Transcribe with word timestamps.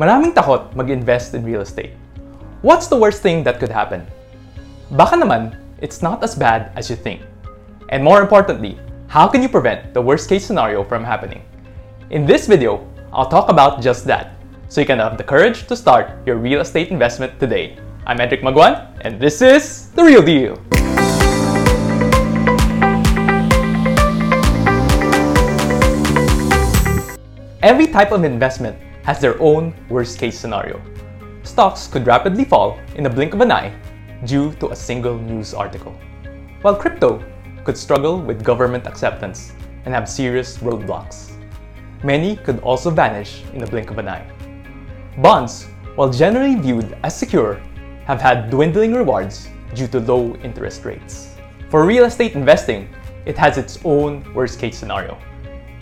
Maraming 0.00 0.32
takot 0.32 0.72
mag-invest 0.72 1.36
in 1.36 1.44
real 1.44 1.60
estate. 1.60 1.92
What's 2.64 2.88
the 2.88 2.96
worst 2.96 3.20
thing 3.20 3.44
that 3.44 3.60
could 3.60 3.68
happen? 3.68 4.08
Baka 4.96 5.12
naman, 5.12 5.60
it's 5.84 6.00
not 6.00 6.24
as 6.24 6.32
bad 6.32 6.72
as 6.72 6.88
you 6.88 6.96
think. 6.96 7.20
And 7.92 8.00
more 8.00 8.24
importantly, 8.24 8.80
how 9.12 9.28
can 9.28 9.44
you 9.44 9.48
prevent 9.52 9.92
the 9.92 10.00
worst 10.00 10.24
case 10.32 10.40
scenario 10.40 10.88
from 10.88 11.04
happening? 11.04 11.44
In 12.08 12.24
this 12.24 12.48
video, 12.48 12.80
I'll 13.12 13.28
talk 13.28 13.52
about 13.52 13.84
just 13.84 14.08
that, 14.08 14.40
so 14.72 14.80
you 14.80 14.88
can 14.88 15.04
have 15.04 15.20
the 15.20 15.28
courage 15.28 15.68
to 15.68 15.76
start 15.76 16.16
your 16.24 16.40
real 16.40 16.64
estate 16.64 16.88
investment 16.88 17.36
today. 17.36 17.76
I'm 18.08 18.24
Edric 18.24 18.40
Maguan, 18.40 18.96
and 19.04 19.20
this 19.20 19.44
is 19.44 19.92
The 19.92 20.00
Real 20.00 20.24
Deal. 20.24 20.56
Every 27.60 27.92
type 27.92 28.16
of 28.16 28.24
investment 28.24 28.80
has 29.02 29.20
their 29.20 29.40
own 29.40 29.74
worst 29.88 30.18
case 30.18 30.38
scenario. 30.38 30.80
Stocks 31.42 31.86
could 31.86 32.06
rapidly 32.06 32.44
fall 32.44 32.78
in 32.96 33.04
the 33.04 33.10
blink 33.10 33.34
of 33.34 33.40
an 33.40 33.50
eye 33.50 33.74
due 34.24 34.52
to 34.54 34.70
a 34.70 34.76
single 34.76 35.18
news 35.18 35.54
article, 35.54 35.94
while 36.62 36.76
crypto 36.76 37.24
could 37.64 37.76
struggle 37.76 38.20
with 38.20 38.44
government 38.44 38.86
acceptance 38.86 39.52
and 39.84 39.94
have 39.94 40.08
serious 40.08 40.58
roadblocks. 40.58 41.32
Many 42.04 42.36
could 42.36 42.60
also 42.60 42.90
vanish 42.90 43.42
in 43.52 43.58
the 43.58 43.66
blink 43.66 43.90
of 43.90 43.98
an 43.98 44.08
eye. 44.08 44.26
Bonds, 45.18 45.64
while 45.96 46.10
generally 46.10 46.56
viewed 46.56 46.96
as 47.02 47.16
secure, 47.16 47.60
have 48.04 48.20
had 48.20 48.50
dwindling 48.50 48.94
rewards 48.94 49.48
due 49.74 49.86
to 49.88 50.00
low 50.00 50.34
interest 50.42 50.84
rates. 50.84 51.36
For 51.70 51.86
real 51.86 52.04
estate 52.04 52.34
investing, 52.34 52.88
it 53.24 53.38
has 53.38 53.56
its 53.56 53.78
own 53.84 54.24
worst 54.34 54.58
case 54.58 54.76
scenario, 54.76 55.16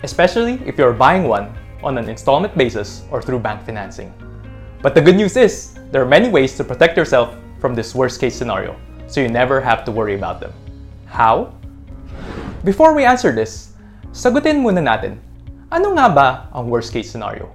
especially 0.03 0.61
if 0.65 0.77
you're 0.77 0.93
buying 0.93 1.23
one 1.23 1.57
on 1.83 1.97
an 1.97 2.09
installment 2.09 2.55
basis 2.57 3.03
or 3.11 3.21
through 3.21 3.39
bank 3.39 3.65
financing. 3.65 4.13
But 4.81 4.95
the 4.95 5.01
good 5.01 5.15
news 5.15 5.35
is, 5.37 5.75
there 5.91 6.01
are 6.01 6.07
many 6.07 6.29
ways 6.29 6.55
to 6.57 6.63
protect 6.63 6.95
yourself 6.95 7.35
from 7.59 7.75
this 7.75 7.95
worst 7.95 8.19
case 8.19 8.35
scenario, 8.35 8.75
so 9.07 9.21
you 9.21 9.27
never 9.27 9.59
have 9.59 9.83
to 9.85 9.91
worry 9.91 10.15
about 10.15 10.39
them. 10.39 10.53
How? 11.07 11.53
Before 12.63 12.93
we 12.93 13.03
answer 13.03 13.31
this, 13.31 13.73
sagutin 14.11 14.63
muna 14.63 14.79
natin, 14.79 15.19
ano 15.71 15.93
nga 15.95 16.07
ba 16.09 16.27
ang 16.53 16.69
worst 16.69 16.93
case 16.93 17.11
scenario? 17.11 17.51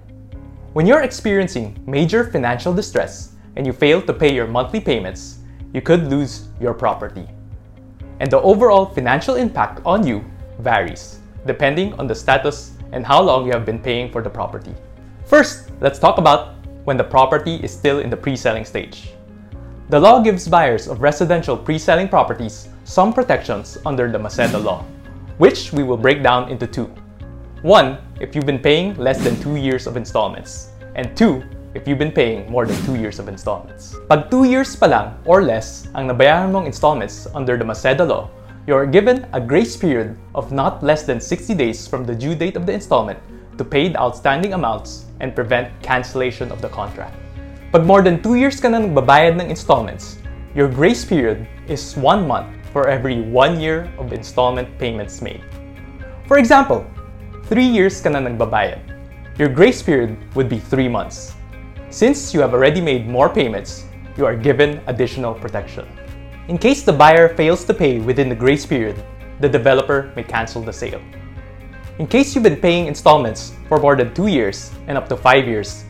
When 0.74 0.86
you're 0.86 1.02
experiencing 1.02 1.78
major 1.86 2.27
financial 2.27 2.74
distress 2.74 3.34
and 3.56 3.66
you 3.66 3.72
fail 3.72 4.02
to 4.02 4.12
pay 4.12 4.34
your 4.34 4.46
monthly 4.46 4.80
payments, 4.80 5.38
you 5.72 5.80
could 5.80 6.10
lose 6.10 6.50
your 6.60 6.74
property. 6.74 7.27
And 8.20 8.30
the 8.30 8.42
overall 8.42 8.86
financial 8.86 9.34
impact 9.34 9.80
on 9.86 10.06
you 10.06 10.24
varies, 10.58 11.18
depending 11.46 11.94
on 11.94 12.06
the 12.06 12.14
status 12.14 12.73
and 12.94 13.04
how 13.04 13.20
long 13.20 13.44
you 13.44 13.52
have 13.52 13.66
been 13.66 13.78
paying 13.78 14.10
for 14.10 14.22
the 14.22 14.30
property. 14.30 14.72
First, 15.26 15.70
let's 15.80 15.98
talk 15.98 16.16
about 16.16 16.54
when 16.84 16.96
the 16.96 17.04
property 17.04 17.56
is 17.56 17.72
still 17.72 17.98
in 17.98 18.08
the 18.08 18.16
pre-selling 18.16 18.64
stage. 18.64 19.10
The 19.90 20.00
law 20.00 20.22
gives 20.22 20.48
buyers 20.48 20.88
of 20.88 21.02
residential 21.02 21.58
pre-selling 21.58 22.08
properties 22.08 22.68
some 22.84 23.12
protections 23.12 23.76
under 23.84 24.10
the 24.10 24.18
Maceda 24.18 24.62
law, 24.62 24.84
which 25.36 25.72
we 25.72 25.82
will 25.82 25.98
break 25.98 26.22
down 26.22 26.48
into 26.48 26.66
two. 26.66 26.88
One, 27.60 27.98
if 28.20 28.34
you've 28.34 28.46
been 28.46 28.62
paying 28.62 28.94
less 28.96 29.22
than 29.22 29.40
two 29.40 29.56
years 29.56 29.86
of 29.86 29.96
installments, 29.96 30.70
and 30.94 31.16
two, 31.16 31.42
if 31.74 31.88
you've 31.88 31.98
been 31.98 32.12
paying 32.12 32.48
more 32.50 32.66
than 32.66 32.76
two 32.86 32.94
years 32.94 33.18
of 33.18 33.26
installments. 33.26 33.96
Pag 34.08 34.30
two 34.30 34.44
years 34.44 34.76
pa 34.76 34.86
lang 34.86 35.18
or 35.26 35.42
less 35.42 35.90
ang 35.98 36.06
nabayaran 36.06 36.54
mong 36.54 36.70
installments 36.70 37.26
under 37.34 37.58
the 37.58 37.64
Maceda 37.66 38.06
law, 38.06 38.30
you 38.66 38.74
are 38.74 38.86
given 38.86 39.26
a 39.34 39.40
grace 39.40 39.76
period 39.76 40.16
of 40.34 40.50
not 40.50 40.82
less 40.82 41.04
than 41.04 41.20
60 41.20 41.54
days 41.54 41.86
from 41.86 42.06
the 42.06 42.14
due 42.14 42.34
date 42.34 42.56
of 42.56 42.64
the 42.64 42.72
installment 42.72 43.18
to 43.58 43.64
pay 43.64 43.88
the 43.88 44.00
outstanding 44.00 44.54
amounts 44.54 45.04
and 45.20 45.34
prevent 45.34 45.68
cancellation 45.82 46.50
of 46.50 46.62
the 46.62 46.68
contract. 46.68 47.14
Pag 47.72 47.84
more 47.84 48.00
than 48.00 48.22
2 48.22 48.40
years 48.40 48.60
ka 48.64 48.72
na 48.72 48.80
nagbabayad 48.80 49.36
ng 49.36 49.52
installments, 49.52 50.16
your 50.56 50.64
grace 50.64 51.04
period 51.04 51.44
is 51.68 51.92
1 52.00 52.24
month 52.24 52.48
for 52.72 52.88
every 52.88 53.20
1 53.20 53.60
year 53.60 53.84
of 54.00 54.16
installment 54.16 54.72
payments 54.80 55.20
made. 55.20 55.44
For 56.24 56.40
example, 56.40 56.89
3 57.52 57.60
years 57.60 58.00
ka 58.00 58.08
na 58.08 58.24
nagbabayad. 58.24 58.80
Your 59.36 59.52
grace 59.52 59.84
period 59.84 60.16
would 60.33 60.48
be 60.48 60.56
3 60.56 60.89
months. 60.89 61.36
Since 61.92 62.33
you 62.33 62.40
have 62.40 62.56
already 62.56 62.80
made 62.80 63.05
more 63.05 63.28
payments, 63.28 63.84
you 64.16 64.24
are 64.24 64.34
given 64.34 64.80
additional 64.89 65.36
protection. 65.36 65.84
In 66.46 66.58
case 66.58 66.82
the 66.82 66.92
buyer 66.92 67.34
fails 67.34 67.64
to 67.64 67.72
pay 67.72 68.00
within 68.00 68.28
the 68.28 68.34
grace 68.34 68.66
period, 68.66 69.02
the 69.40 69.48
developer 69.48 70.12
may 70.14 70.22
cancel 70.22 70.60
the 70.60 70.74
sale. 70.74 71.00
In 71.98 72.06
case 72.06 72.34
you've 72.34 72.44
been 72.44 72.60
paying 72.60 72.86
installments 72.86 73.55
for 73.66 73.78
more 73.78 73.96
than 73.96 74.12
2 74.12 74.27
years 74.27 74.70
and 74.86 74.98
up 74.98 75.08
to 75.08 75.16
5 75.16 75.48
years, 75.48 75.84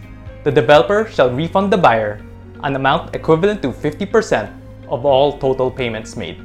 the 0.44 0.53
developer 0.53 1.10
shall 1.10 1.34
refund 1.34 1.72
the 1.72 1.76
buyer 1.76 2.20
an 2.62 2.76
amount 2.76 3.16
equivalent 3.16 3.62
to 3.62 3.72
50% 3.72 4.48
of 4.88 5.04
all 5.04 5.37
total 5.38 5.72
payments 5.72 6.14
made. 6.16 6.38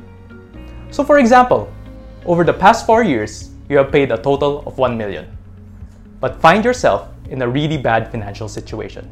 So 0.90 1.04
for 1.04 1.20
example, 1.20 1.72
over 2.26 2.44
the 2.44 2.54
past 2.54 2.88
4 2.88 3.04
years, 3.04 3.52
you 3.70 3.78
have 3.78 3.92
paid 3.92 4.12
a 4.12 4.18
total 4.18 4.64
of 4.66 4.80
1 4.80 4.98
million, 4.98 5.30
but 6.20 6.42
find 6.42 6.66
yourself 6.66 7.10
in 7.30 7.44
a 7.44 7.48
really 7.48 7.78
bad 7.78 8.10
financial 8.10 8.48
situation 8.48 9.06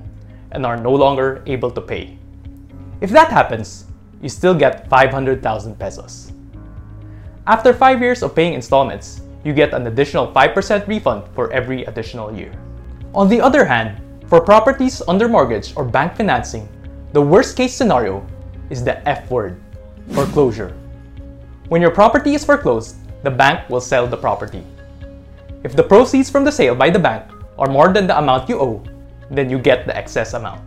and 0.54 0.66
are 0.66 0.76
no 0.76 0.92
longer 0.92 1.44
able 1.46 1.70
to 1.70 1.82
pay. 1.82 2.18
If 3.00 3.12
that 3.12 3.30
happens, 3.30 3.86
you 4.22 4.30
still 4.30 4.54
get 4.54 4.90
500,000 4.90 5.78
pesos. 5.78 6.32
After 7.46 7.74
5 7.74 8.02
years 8.02 8.24
of 8.24 8.36
paying 8.36 8.54
installments, 8.54 9.22
you 9.44 9.54
get 9.54 9.74
an 9.74 9.88
additional 9.88 10.32
5% 10.34 10.88
refund 10.88 11.24
for 11.34 11.52
every 11.54 11.86
additional 11.86 12.36
year. 12.36 12.52
On 13.14 13.30
the 13.30 13.40
other 13.40 13.64
hand, 13.64 14.02
for 14.28 14.42
properties 14.42 15.02
under 15.08 15.30
mortgage 15.30 15.72
or 15.78 15.86
bank 15.86 16.16
financing, 16.16 16.68
the 17.14 17.22
worst 17.22 17.56
case 17.56 17.74
scenario 17.74 18.26
is 18.70 18.84
the 18.84 19.00
F 19.08 19.32
word, 19.32 19.62
foreclosure. 20.12 20.76
When 21.70 21.82
your 21.82 21.92
property 21.92 22.34
is 22.34 22.44
foreclosed, 22.44 22.98
the 23.24 23.32
bank 23.32 23.70
will 23.70 23.82
sell 23.82 24.08
the 24.08 24.18
property. 24.18 24.64
If 25.64 25.76
the 25.76 25.84
proceeds 25.84 26.30
from 26.30 26.44
the 26.44 26.52
sale 26.52 26.76
by 26.76 26.90
the 26.90 27.00
bank 27.00 27.24
are 27.58 27.72
more 27.72 27.94
than 27.94 28.08
the 28.08 28.18
amount 28.18 28.50
you 28.50 28.60
owe, 28.60 28.84
then 29.32 29.50
you 29.50 29.58
get 29.58 29.88
the 29.88 29.96
excess 29.96 30.34
amount. 30.34 30.62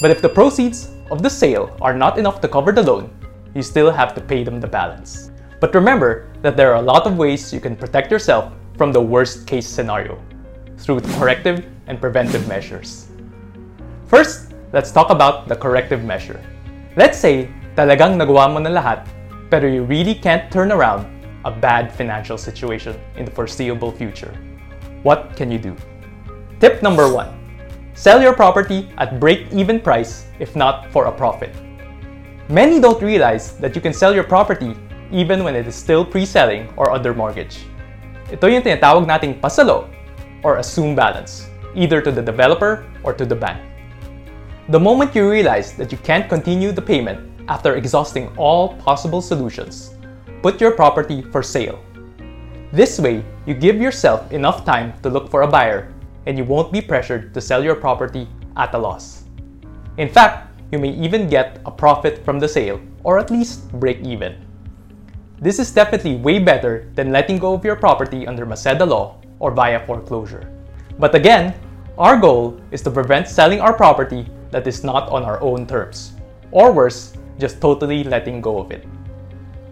But 0.00 0.10
if 0.10 0.22
the 0.22 0.28
proceeds 0.28 0.88
of 1.10 1.22
the 1.22 1.30
sale 1.30 1.76
are 1.80 1.94
not 1.94 2.18
enough 2.18 2.40
to 2.40 2.48
cover 2.48 2.72
the 2.72 2.82
loan, 2.82 3.10
you 3.54 3.62
still 3.62 3.90
have 3.90 4.14
to 4.14 4.20
pay 4.20 4.44
them 4.44 4.60
the 4.60 4.66
balance. 4.66 5.30
But 5.60 5.74
remember 5.74 6.30
that 6.42 6.56
there 6.56 6.72
are 6.72 6.82
a 6.82 6.88
lot 6.92 7.06
of 7.06 7.16
ways 7.16 7.52
you 7.52 7.60
can 7.60 7.76
protect 7.76 8.10
yourself 8.10 8.52
from 8.76 8.92
the 8.92 9.00
worst 9.00 9.46
case 9.46 9.66
scenario 9.66 10.20
through 10.76 11.00
corrective 11.18 11.66
and 11.86 12.00
preventive 12.00 12.46
measures. 12.46 13.08
First, 14.06 14.54
let's 14.72 14.92
talk 14.92 15.10
about 15.10 15.48
the 15.48 15.56
corrective 15.56 16.04
measure. 16.04 16.40
Let's 16.96 17.18
say 17.18 17.50
talagang 17.74 18.16
nagawa 18.18 18.52
mo 18.52 18.58
na 18.58 18.70
lahat 18.70 19.06
pero 19.50 19.66
you 19.66 19.82
really 19.84 20.14
can't 20.14 20.50
turn 20.52 20.72
around 20.72 21.08
a 21.44 21.50
bad 21.50 21.92
financial 21.92 22.36
situation 22.36 22.98
in 23.16 23.24
the 23.24 23.30
foreseeable 23.30 23.92
future. 23.92 24.32
What 25.02 25.36
can 25.36 25.50
you 25.50 25.58
do? 25.58 25.76
Tip 26.60 26.82
number 26.82 27.08
one 27.10 27.37
Sell 27.98 28.22
your 28.22 28.32
property 28.32 28.86
at 28.98 29.18
break-even 29.18 29.80
price 29.80 30.30
if 30.38 30.54
not 30.54 30.86
for 30.92 31.06
a 31.06 31.12
profit. 31.12 31.50
Many 32.48 32.78
don't 32.78 33.02
realize 33.02 33.58
that 33.58 33.74
you 33.74 33.82
can 33.82 33.92
sell 33.92 34.14
your 34.14 34.22
property 34.22 34.76
even 35.10 35.42
when 35.42 35.56
it 35.56 35.66
is 35.66 35.74
still 35.74 36.04
pre-selling 36.04 36.72
or 36.76 36.94
under 36.94 37.12
mortgage. 37.12 37.66
Ito 38.30 38.46
yung 38.46 38.62
tinatawag 38.62 39.02
nating 39.02 39.42
pasalo 39.42 39.90
or 40.46 40.62
assume 40.62 40.94
balance, 40.94 41.50
either 41.74 41.98
to 41.98 42.14
the 42.14 42.22
developer 42.22 42.86
or 43.02 43.10
to 43.18 43.26
the 43.26 43.34
bank. 43.34 43.58
The 44.70 44.78
moment 44.78 45.18
you 45.18 45.28
realize 45.28 45.74
that 45.74 45.90
you 45.90 45.98
can't 46.06 46.30
continue 46.30 46.70
the 46.70 46.86
payment 46.86 47.18
after 47.50 47.74
exhausting 47.74 48.30
all 48.38 48.78
possible 48.78 49.18
solutions, 49.18 49.98
put 50.38 50.62
your 50.62 50.70
property 50.70 51.26
for 51.34 51.42
sale. 51.42 51.82
This 52.70 53.02
way, 53.02 53.26
you 53.42 53.58
give 53.58 53.74
yourself 53.82 54.30
enough 54.30 54.62
time 54.62 54.94
to 55.02 55.10
look 55.10 55.26
for 55.34 55.42
a 55.42 55.50
buyer 55.50 55.90
and 56.28 56.36
you 56.36 56.44
won't 56.44 56.70
be 56.70 56.82
pressured 56.82 57.32
to 57.32 57.40
sell 57.40 57.64
your 57.64 57.74
property 57.74 58.28
at 58.56 58.74
a 58.74 58.78
loss. 58.78 59.24
In 59.96 60.08
fact, 60.08 60.52
you 60.70 60.78
may 60.78 60.90
even 60.90 61.26
get 61.26 61.58
a 61.64 61.70
profit 61.70 62.22
from 62.22 62.38
the 62.38 62.46
sale 62.46 62.78
or 63.02 63.18
at 63.18 63.30
least 63.30 63.72
break 63.80 64.04
even. 64.04 64.36
This 65.40 65.58
is 65.58 65.72
definitely 65.72 66.16
way 66.16 66.38
better 66.38 66.92
than 66.94 67.12
letting 67.12 67.38
go 67.38 67.54
of 67.54 67.64
your 67.64 67.76
property 67.76 68.26
under 68.26 68.44
Maceda 68.44 68.86
law 68.86 69.16
or 69.38 69.50
via 69.50 69.80
foreclosure. 69.86 70.52
But 70.98 71.14
again, 71.14 71.54
our 71.96 72.20
goal 72.20 72.60
is 72.72 72.82
to 72.82 72.90
prevent 72.90 73.26
selling 73.26 73.60
our 73.60 73.72
property 73.72 74.28
that 74.50 74.66
is 74.66 74.84
not 74.84 75.08
on 75.08 75.24
our 75.24 75.40
own 75.40 75.66
terms, 75.66 76.12
or 76.50 76.72
worse, 76.72 77.16
just 77.38 77.60
totally 77.60 78.04
letting 78.04 78.40
go 78.40 78.58
of 78.58 78.70
it. 78.70 78.84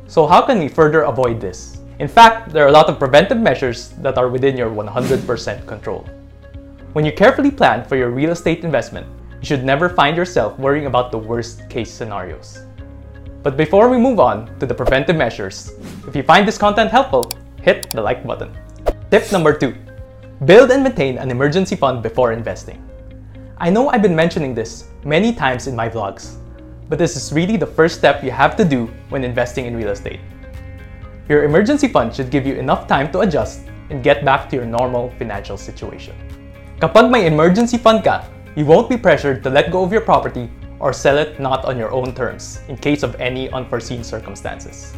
So 0.07 0.27
how 0.27 0.41
can 0.41 0.59
we 0.59 0.69
further 0.69 1.03
avoid 1.03 1.41
this? 1.41 1.81
In 1.99 2.09
fact, 2.09 2.53
there 2.53 2.65
are 2.65 2.69
a 2.69 2.73
lot 2.73 2.89
of 2.89 2.99
preventive 2.99 3.39
measures 3.39 3.91
that 4.01 4.17
are 4.19 4.29
within 4.29 4.57
your 4.57 4.71
100% 4.71 5.67
control. 5.67 6.07
When 6.97 7.05
you 7.05 7.13
carefully 7.13 7.51
plan 7.51 7.85
for 7.85 7.95
your 7.95 8.09
real 8.09 8.31
estate 8.31 8.65
investment, 8.65 9.07
you 9.43 9.45
should 9.45 9.63
never 9.63 9.91
find 9.91 10.17
yourself 10.17 10.59
worrying 10.59 10.87
about 10.87 11.13
the 11.13 11.19
worst 11.19 11.69
case 11.69 11.93
scenarios. 11.93 12.61
But 13.43 13.59
before 13.59 13.91
we 13.91 13.99
move 13.99 14.19
on 14.19 14.59
to 14.61 14.65
the 14.65 14.75
preventive 14.75 15.15
measures, 15.15 15.73
if 16.09 16.17
you 16.17 16.23
find 16.23 16.49
this 16.49 16.57
content 16.57 16.91
helpful, 16.91 17.35
hit 17.61 17.91
the 17.91 18.01
like 18.01 18.27
button. 18.27 18.51
Tip 19.11 19.31
number 19.31 19.53
two, 19.53 19.75
build 20.47 20.71
and 20.71 20.83
maintain 20.83 21.19
an 21.19 21.31
emergency 21.31 21.77
fund 21.77 22.03
before 22.03 22.33
investing. 22.33 22.83
I 23.59 23.69
know 23.69 23.91
I've 23.91 24.01
been 24.01 24.17
mentioning 24.17 24.55
this 24.55 24.89
many 25.05 25.35
times 25.35 25.67
in 25.67 25.77
my 25.77 25.91
vlogs, 25.91 26.37
but 26.89 26.99
this 26.99 27.15
is 27.15 27.31
really 27.31 27.59
the 27.59 27.67
first 27.67 27.99
step 27.99 28.25
you 28.25 28.31
have 28.31 28.57
to 28.57 28.65
do 28.65 28.87
when 29.11 29.23
investing 29.23 29.67
in 29.67 29.77
real 29.77 29.91
estate. 29.91 30.21
Your 31.29 31.45
emergency 31.45 31.89
fund 31.89 32.17
should 32.17 32.31
give 32.31 32.47
you 32.47 32.55
enough 32.55 32.87
time 32.87 33.13
to 33.13 33.21
adjust 33.21 33.69
and 33.91 34.03
get 34.03 34.25
back 34.25 34.49
to 34.49 34.57
your 34.57 34.65
normal 34.65 35.11
financial 35.19 35.59
situation. 35.59 36.17
Kapag 36.77 37.09
may 37.09 37.25
emergency 37.25 37.81
fund 37.81 38.05
ka, 38.05 38.29
you 38.53 38.69
won't 38.69 38.93
be 38.93 39.01
pressured 39.01 39.41
to 39.41 39.49
let 39.49 39.73
go 39.73 39.81
of 39.81 39.89
your 39.89 40.05
property 40.05 40.53
or 40.77 40.93
sell 40.93 41.17
it 41.17 41.41
not 41.41 41.65
on 41.65 41.81
your 41.81 41.89
own 41.89 42.13
terms 42.13 42.61
in 42.69 42.77
case 42.77 43.01
of 43.03 43.17
any 43.17 43.49
unforeseen 43.49 44.05
circumstances. 44.05 44.93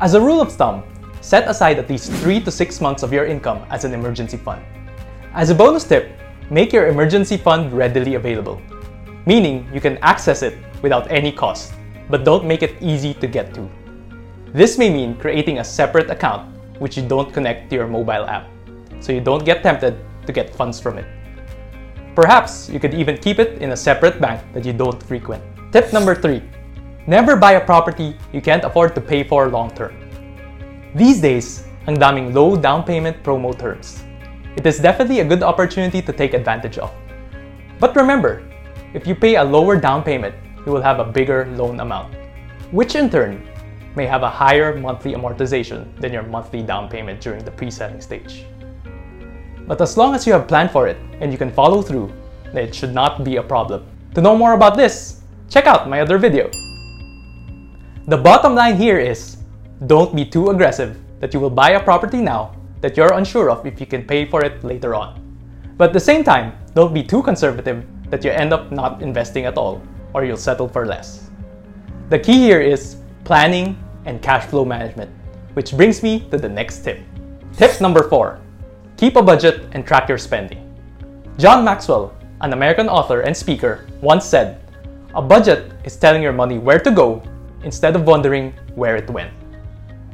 As 0.00 0.16
a 0.16 0.20
rule 0.20 0.40
of 0.40 0.48
thumb, 0.48 0.80
set 1.20 1.44
aside 1.44 1.76
at 1.76 1.92
least 1.92 2.08
3 2.24 2.40
to 2.40 2.50
6 2.50 2.80
months 2.80 3.02
of 3.04 3.12
your 3.12 3.28
income 3.28 3.68
as 3.68 3.84
an 3.84 3.92
emergency 3.92 4.40
fund. 4.40 4.64
As 5.36 5.52
a 5.52 5.54
bonus 5.54 5.84
tip, 5.84 6.08
make 6.48 6.72
your 6.72 6.88
emergency 6.88 7.36
fund 7.36 7.76
readily 7.76 8.14
available, 8.14 8.56
meaning 9.28 9.68
you 9.76 9.84
can 9.84 10.00
access 10.00 10.40
it 10.40 10.56
without 10.80 11.04
any 11.12 11.30
cost, 11.30 11.76
but 12.08 12.24
don't 12.24 12.48
make 12.48 12.62
it 12.62 12.80
easy 12.80 13.12
to 13.20 13.28
get 13.28 13.52
to. 13.52 13.68
This 14.56 14.80
may 14.80 14.88
mean 14.88 15.20
creating 15.20 15.60
a 15.60 15.68
separate 15.68 16.08
account 16.08 16.48
which 16.80 16.96
you 16.96 17.04
don't 17.04 17.28
connect 17.28 17.68
to 17.68 17.76
your 17.76 17.88
mobile 17.92 18.24
app, 18.24 18.48
so 19.04 19.12
you 19.12 19.20
don't 19.20 19.44
get 19.44 19.62
tempted 19.62 20.00
to 20.26 20.32
get 20.32 20.54
funds 20.54 20.80
from 20.80 20.98
it. 20.98 21.06
Perhaps 22.14 22.68
you 22.68 22.78
could 22.78 22.94
even 22.94 23.18
keep 23.18 23.38
it 23.38 23.60
in 23.60 23.72
a 23.72 23.76
separate 23.76 24.20
bank 24.20 24.40
that 24.52 24.64
you 24.64 24.72
don't 24.72 25.02
frequent. 25.02 25.42
Tip 25.72 25.92
number 25.92 26.14
3. 26.14 26.42
Never 27.06 27.36
buy 27.36 27.52
a 27.52 27.64
property 27.64 28.16
you 28.32 28.40
can't 28.40 28.64
afford 28.64 28.94
to 28.94 29.00
pay 29.00 29.24
for 29.24 29.48
long 29.48 29.70
term. 29.74 29.92
These 30.94 31.20
days, 31.20 31.64
ang 31.86 31.98
daming 31.98 32.32
low 32.32 32.56
down 32.56 32.84
payment 32.84 33.22
promo 33.22 33.52
terms. 33.52 34.02
It 34.56 34.64
is 34.64 34.78
definitely 34.78 35.20
a 35.20 35.24
good 35.24 35.42
opportunity 35.42 36.00
to 36.00 36.12
take 36.12 36.32
advantage 36.32 36.78
of. 36.78 36.94
But 37.80 37.96
remember, 37.96 38.46
if 38.94 39.06
you 39.06 39.14
pay 39.14 39.34
a 39.36 39.44
lower 39.44 39.74
down 39.76 40.02
payment, 40.02 40.34
you 40.64 40.70
will 40.70 40.80
have 40.80 41.00
a 41.00 41.04
bigger 41.04 41.50
loan 41.58 41.80
amount, 41.80 42.14
which 42.70 42.94
in 42.94 43.10
turn 43.10 43.42
may 43.96 44.06
have 44.06 44.22
a 44.22 44.30
higher 44.30 44.78
monthly 44.78 45.12
amortization 45.12 45.90
than 46.00 46.12
your 46.12 46.22
monthly 46.22 46.62
down 46.62 46.88
payment 46.88 47.20
during 47.20 47.44
the 47.44 47.50
pre-selling 47.50 48.00
stage. 48.00 48.46
But 49.66 49.80
as 49.80 49.96
long 49.96 50.14
as 50.14 50.26
you 50.26 50.32
have 50.32 50.46
planned 50.46 50.70
for 50.70 50.88
it 50.88 50.98
and 51.20 51.32
you 51.32 51.38
can 51.38 51.50
follow 51.50 51.80
through, 51.80 52.12
it 52.54 52.74
should 52.74 52.94
not 52.94 53.24
be 53.24 53.36
a 53.36 53.42
problem. 53.42 53.86
To 54.14 54.20
know 54.20 54.36
more 54.36 54.52
about 54.52 54.76
this, 54.76 55.22
check 55.48 55.66
out 55.66 55.88
my 55.88 56.00
other 56.00 56.18
video. 56.18 56.50
The 58.06 58.18
bottom 58.18 58.54
line 58.54 58.76
here 58.76 58.98
is, 58.98 59.38
don't 59.86 60.14
be 60.14 60.24
too 60.24 60.50
aggressive 60.50 60.98
that 61.20 61.32
you 61.32 61.40
will 61.40 61.50
buy 61.50 61.70
a 61.70 61.82
property 61.82 62.20
now 62.20 62.54
that 62.80 62.96
you're 62.96 63.14
unsure 63.14 63.50
of 63.50 63.66
if 63.66 63.80
you 63.80 63.86
can 63.86 64.04
pay 64.04 64.26
for 64.26 64.44
it 64.44 64.62
later 64.62 64.94
on. 64.94 65.20
But 65.78 65.88
at 65.88 65.92
the 65.94 66.00
same 66.00 66.22
time, 66.22 66.52
don't 66.74 66.92
be 66.92 67.02
too 67.02 67.22
conservative 67.22 67.84
that 68.10 68.22
you 68.22 68.30
end 68.30 68.52
up 68.52 68.70
not 68.70 69.00
investing 69.00 69.46
at 69.46 69.56
all 69.56 69.82
or 70.12 70.24
you'll 70.24 70.36
settle 70.36 70.68
for 70.68 70.86
less. 70.86 71.30
The 72.10 72.18
key 72.18 72.38
here 72.38 72.60
is 72.60 72.96
planning 73.24 73.82
and 74.04 74.20
cash 74.20 74.44
flow 74.44 74.66
management, 74.66 75.10
which 75.54 75.72
brings 75.72 76.02
me 76.02 76.20
to 76.30 76.36
the 76.36 76.48
next 76.48 76.84
tip. 76.84 77.00
Tip 77.56 77.80
number 77.80 78.02
four 78.08 78.43
Keep 78.96 79.16
a 79.16 79.22
budget 79.22 79.66
and 79.72 79.84
track 79.84 80.08
your 80.08 80.18
spending. 80.18 80.62
John 81.36 81.64
Maxwell, 81.64 82.14
an 82.42 82.52
American 82.52 82.88
author 82.88 83.22
and 83.22 83.36
speaker, 83.36 83.86
once 84.00 84.24
said, 84.24 84.60
A 85.16 85.22
budget 85.22 85.72
is 85.84 85.96
telling 85.96 86.22
your 86.22 86.32
money 86.32 86.58
where 86.58 86.78
to 86.78 86.92
go 86.92 87.20
instead 87.64 87.96
of 87.96 88.06
wondering 88.06 88.54
where 88.76 88.94
it 88.94 89.10
went. 89.10 89.32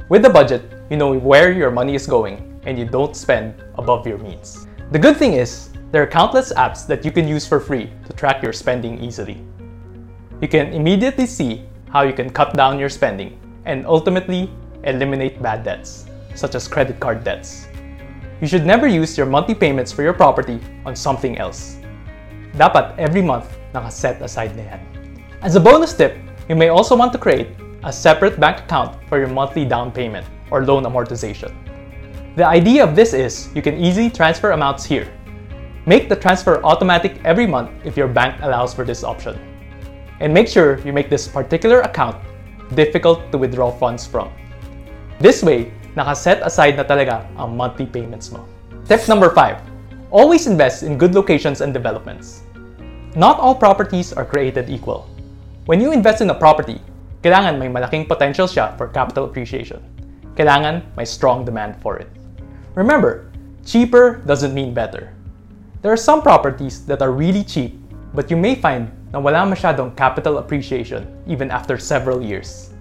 With 0.09 0.25
a 0.25 0.31
budget, 0.31 0.63
you 0.89 0.97
know 0.97 1.13
where 1.13 1.53
your 1.53 1.71
money 1.71 1.95
is 1.95 2.07
going 2.07 2.59
and 2.65 2.79
you 2.79 2.87
don't 2.87 3.15
spend 3.15 3.55
above 3.77 4.07
your 4.07 4.17
means. 4.17 4.67
The 4.93 4.99
good 4.99 5.19
thing 5.19 5.35
is, 5.35 5.69
there 5.93 6.03
are 6.03 6.07
countless 6.07 6.51
apps 6.55 6.87
that 6.87 7.05
you 7.05 7.13
can 7.13 7.29
use 7.29 7.47
for 7.47 7.61
free 7.61 7.93
to 8.07 8.13
track 8.15 8.43
your 8.43 8.55
spending 8.55 8.99
easily. 9.05 9.45
You 10.41 10.49
can 10.49 10.73
immediately 10.73 11.27
see 11.27 11.65
how 11.91 12.03
you 12.03 12.15
can 12.15 12.31
cut 12.31 12.55
down 12.55 12.79
your 12.79 12.89
spending 12.89 13.39
and 13.67 13.85
ultimately 13.87 14.49
eliminate 14.85 15.43
bad 15.43 15.65
debts, 15.65 16.07
such 16.35 16.55
as 16.55 16.67
credit 16.67 16.99
card 16.99 17.25
debts. 17.25 17.67
You 18.41 18.49
should 18.49 18.65
never 18.65 18.89
use 18.89 19.19
your 19.19 19.27
monthly 19.27 19.55
payments 19.55 19.93
for 19.93 20.03
your 20.03 20.15
property 20.15 20.59
on 20.87 20.97
something 20.97 21.37
else. 21.37 21.77
Dapat 22.57 22.97
every 22.97 23.21
month 23.21 23.45
nakaset 23.77 24.17
aside 24.25 24.57
na 24.57 24.65
yan. 24.65 24.81
As 25.45 25.57
a 25.57 25.61
bonus 25.61 25.93
tip, 25.93 26.17
you 26.49 26.57
may 26.57 26.73
also 26.73 26.97
want 26.97 27.13
to 27.13 27.21
create 27.21 27.53
a 27.85 27.93
separate 27.93 28.41
bank 28.41 28.65
account 28.65 28.97
for 29.13 29.19
your 29.21 29.29
monthly 29.29 29.69
down 29.69 29.93
payment 29.93 30.25
or 30.51 30.65
loan 30.65 30.85
amortization. 30.85 31.53
The 32.37 32.47
idea 32.49 32.81
of 32.83 32.97
this 32.97 33.13
is 33.13 33.53
you 33.55 33.61
can 33.61 33.77
easily 33.77 34.09
transfer 34.09 34.53
amounts 34.53 34.89
here. 34.89 35.13
Make 35.85 36.09
the 36.09 36.17
transfer 36.17 36.65
automatic 36.65 37.21
every 37.25 37.47
month 37.47 37.69
if 37.85 37.97
your 37.97 38.09
bank 38.09 38.41
allows 38.41 38.73
for 38.73 38.89
this 38.89 39.05
option. 39.05 39.37
And 40.21 40.33
make 40.33 40.49
sure 40.49 40.81
you 40.81 40.93
make 40.93 41.11
this 41.13 41.29
particular 41.29 41.81
account 41.85 42.17
difficult 42.73 43.33
to 43.33 43.39
withdraw 43.39 43.71
funds 43.71 44.07
from. 44.07 44.33
This 45.21 45.43
way, 45.43 45.73
nakaset 46.01 46.41
aside 46.41 46.81
na 46.81 46.85
talaga 46.89 47.29
ang 47.37 47.53
monthly 47.53 47.85
payments 47.85 48.33
mo. 48.33 48.41
Tip 48.89 49.05
number 49.05 49.29
5. 49.37 49.61
Always 50.09 50.49
invest 50.49 50.81
in 50.83 50.97
good 50.97 51.13
locations 51.13 51.61
and 51.61 51.77
developments. 51.77 52.43
Not 53.13 53.37
all 53.37 53.55
properties 53.55 54.17
are 54.17 54.25
created 54.25 54.73
equal. 54.73 55.05
When 55.69 55.79
you 55.79 55.93
invest 55.93 56.25
in 56.25 56.33
a 56.33 56.35
property, 56.35 56.81
kailangan 57.21 57.61
may 57.61 57.69
malaking 57.69 58.09
potential 58.09 58.49
siya 58.49 58.73
for 58.81 58.89
capital 58.89 59.29
appreciation. 59.29 59.85
Kailangan 60.41 60.83
may 60.97 61.05
strong 61.05 61.45
demand 61.45 61.77
for 61.85 62.01
it. 62.01 62.09
Remember, 62.75 63.29
cheaper 63.63 64.25
doesn't 64.25 64.57
mean 64.57 64.73
better. 64.73 65.13
There 65.85 65.93
are 65.93 66.01
some 66.01 66.25
properties 66.25 66.87
that 66.89 67.05
are 67.05 67.13
really 67.13 67.45
cheap, 67.45 67.77
but 68.17 68.33
you 68.33 68.41
may 68.41 68.57
find 68.57 68.89
na 69.13 69.21
wala 69.21 69.45
masyadong 69.45 69.93
capital 69.99 70.39
appreciation 70.41 71.05
even 71.29 71.53
after 71.53 71.77
several 71.77 72.25
years. 72.25 72.73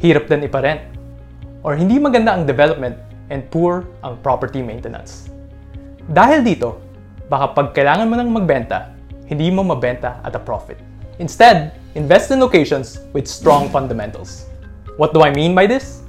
Hirap 0.00 0.30
din 0.30 0.46
iparent 0.46 0.95
or 1.66 1.74
hindi 1.74 1.98
maganda 1.98 2.30
ang 2.30 2.46
development 2.46 2.94
and 3.34 3.42
poor 3.50 3.82
ang 4.06 4.14
property 4.22 4.62
maintenance. 4.62 5.26
Dahil 6.06 6.46
dito, 6.46 6.78
baka 7.26 7.50
pag 7.58 7.74
kailangan 7.74 8.06
mo 8.06 8.14
nang 8.14 8.30
magbenta, 8.30 8.94
hindi 9.26 9.50
mo 9.50 9.66
mabenta 9.66 10.22
at 10.22 10.38
a 10.38 10.38
profit. 10.38 10.78
Instead, 11.18 11.74
invest 11.98 12.30
in 12.30 12.38
locations 12.38 13.02
with 13.10 13.26
strong 13.26 13.66
fundamentals. 13.66 14.46
What 14.94 15.10
do 15.10 15.26
I 15.26 15.34
mean 15.34 15.58
by 15.58 15.66
this? 15.66 16.06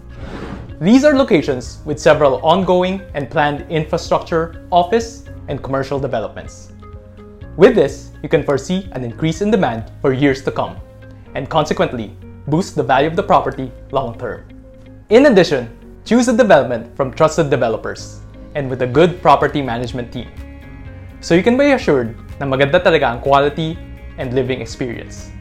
These 0.77 1.01
are 1.01 1.18
locations 1.18 1.81
with 1.89 1.98
several 1.98 2.38
ongoing 2.45 3.01
and 3.18 3.25
planned 3.25 3.65
infrastructure, 3.74 4.62
office, 4.69 5.25
and 5.50 5.57
commercial 5.65 5.98
developments. 5.98 6.69
With 7.57 7.74
this, 7.74 8.13
you 8.21 8.30
can 8.30 8.45
foresee 8.45 8.86
an 8.94 9.01
increase 9.01 9.42
in 9.42 9.50
demand 9.50 9.89
for 10.06 10.13
years 10.13 10.46
to 10.46 10.53
come, 10.53 10.77
and 11.34 11.50
consequently, 11.50 12.13
boost 12.46 12.77
the 12.77 12.86
value 12.86 13.10
of 13.10 13.17
the 13.17 13.25
property 13.25 13.74
long 13.89 14.13
term. 14.22 14.46
In 15.10 15.28
addition, 15.28 15.72
choose 16.04 16.28
a 16.28 16.36
development 16.36 16.94
from 16.98 17.14
trusted 17.14 17.50
developers 17.50 18.20
and 18.56 18.70
with 18.70 18.82
a 18.82 18.88
good 18.88 19.22
property 19.22 19.62
management 19.62 20.12
team. 20.12 20.28
So 21.22 21.34
you 21.34 21.42
can 21.42 21.56
be 21.56 21.72
assured 21.72 22.12
na 22.42 22.46
maganda 22.46 22.84
talaga 22.84 23.16
ang 23.16 23.22
quality 23.24 23.80
and 24.20 24.36
living 24.36 24.60
experience. 24.60 25.32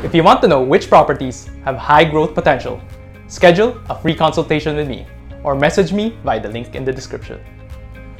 If 0.00 0.16
you 0.16 0.24
want 0.24 0.40
to 0.40 0.48
know 0.48 0.64
which 0.64 0.88
properties 0.88 1.44
have 1.68 1.76
high 1.76 2.08
growth 2.08 2.32
potential, 2.32 2.80
schedule 3.28 3.76
a 3.92 4.00
free 4.00 4.16
consultation 4.16 4.80
with 4.80 4.88
me 4.88 5.04
or 5.44 5.52
message 5.52 5.92
me 5.92 6.16
via 6.24 6.40
the 6.40 6.48
link 6.48 6.72
in 6.72 6.88
the 6.88 6.92
description. 6.92 7.36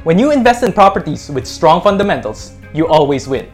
When 0.04 0.20
you 0.20 0.28
invest 0.28 0.60
in 0.60 0.76
properties 0.76 1.32
with 1.32 1.48
strong 1.48 1.80
fundamentals, 1.80 2.52
you 2.76 2.84
always 2.84 3.24
win. 3.24 3.48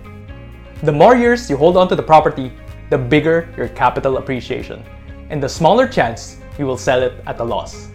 The 0.82 0.90
more 0.90 1.14
years 1.14 1.46
you 1.46 1.54
hold 1.54 1.78
on 1.78 1.86
to 1.86 1.94
the 1.94 2.02
property, 2.02 2.50
the 2.90 2.98
bigger 2.98 3.46
your 3.54 3.70
capital 3.70 4.18
appreciation, 4.18 4.82
and 5.30 5.38
the 5.38 5.48
smaller 5.48 5.86
chance 5.86 6.41
you 6.58 6.66
will 6.66 6.76
sell 6.76 7.02
it 7.02 7.14
at 7.26 7.40
a 7.40 7.44
loss, 7.44 7.88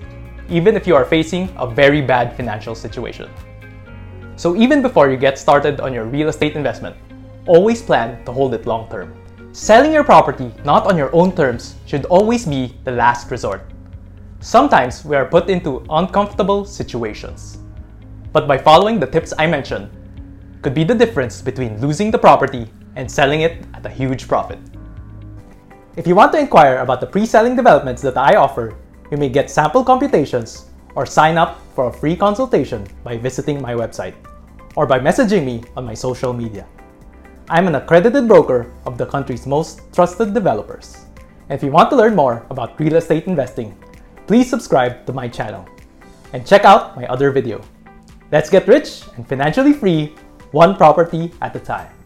even 0.50 0.76
if 0.76 0.88
you 0.88 0.96
are 0.96 1.06
facing 1.06 1.50
a 1.58 1.68
very 1.70 2.02
bad 2.02 2.36
financial 2.36 2.76
situation. 2.76 3.30
So 4.36 4.56
even 4.56 4.82
before 4.82 5.10
you 5.10 5.18
get 5.18 5.40
started 5.40 5.80
on 5.80 5.94
your 5.94 6.06
real 6.06 6.30
estate 6.30 6.56
investment, 6.56 6.96
always 7.48 7.82
plan 7.82 8.24
to 8.26 8.32
hold 8.32 8.54
it 8.54 8.66
long 8.66 8.90
term. 8.90 9.16
Selling 9.52 9.92
your 9.92 10.04
property 10.04 10.54
not 10.64 10.86
on 10.86 10.98
your 10.98 11.14
own 11.16 11.36
terms 11.36 11.76
should 11.86 12.06
always 12.06 12.46
be 12.46 12.78
the 12.84 12.92
last 12.92 13.32
resort. 13.32 13.72
Sometimes 14.40 15.04
we 15.04 15.16
are 15.16 15.26
put 15.26 15.50
into 15.50 15.84
uncomfortable 15.90 16.64
situations. 16.66 17.58
But 18.32 18.48
by 18.48 18.58
following 18.58 19.00
the 19.00 19.08
tips 19.08 19.34
I 19.40 19.48
mentioned, 19.48 19.90
could 20.62 20.76
be 20.76 20.84
the 20.84 20.94
difference 20.94 21.42
between 21.42 21.82
losing 21.82 22.12
the 22.12 22.20
property 22.20 22.70
and 22.96 23.10
selling 23.10 23.42
it 23.42 23.66
at 23.74 23.86
a 23.86 23.90
huge 23.90 24.28
profit. 24.28 24.60
If 25.98 26.06
you 26.06 26.14
want 26.14 26.32
to 26.34 26.38
inquire 26.38 26.78
about 26.78 27.02
the 27.02 27.08
pre-selling 27.08 27.56
developments 27.56 28.04
that 28.04 28.20
I 28.20 28.36
offer, 28.36 28.78
you 29.10 29.18
may 29.18 29.30
get 29.30 29.50
sample 29.50 29.84
computations 29.84 30.70
or 30.94 31.08
sign 31.08 31.40
up 31.40 31.60
for 31.74 31.88
a 31.88 31.92
free 31.92 32.16
consultation 32.16 32.86
by 33.04 33.18
visiting 33.18 33.60
my 33.60 33.74
website 33.74 34.14
or 34.76 34.86
by 34.86 35.00
messaging 35.00 35.44
me 35.44 35.64
on 35.76 35.86
my 35.86 35.96
social 35.96 36.34
media. 36.34 36.68
I'm 37.50 37.66
an 37.66 37.74
accredited 37.74 38.28
broker 38.28 38.72
of 38.86 39.00
the 39.00 39.08
country's 39.08 39.48
most 39.48 39.92
trusted 39.92 40.36
developers. 40.36 41.08
And 41.50 41.58
if 41.58 41.64
you 41.64 41.72
want 41.72 41.90
to 41.90 41.96
learn 41.96 42.16
more 42.16 42.46
about 42.52 42.80
real 42.80 42.98
estate 42.98 43.26
investing, 43.26 43.76
please 44.28 44.48
subscribe 44.48 45.04
to 45.08 45.14
my 45.14 45.28
channel 45.28 45.68
and 46.32 46.46
check 46.46 46.64
out 46.64 46.96
my 46.96 47.08
other 47.08 47.32
video. 47.32 47.60
Let's 48.32 48.52
get 48.52 48.68
rich 48.68 49.02
and 49.16 49.28
financially 49.28 49.74
free 49.74 50.14
one 50.52 50.76
property 50.76 51.34
at 51.42 51.56
a 51.56 51.60
time. 51.60 51.97